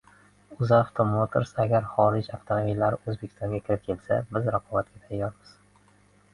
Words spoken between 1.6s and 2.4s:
«Agar xorij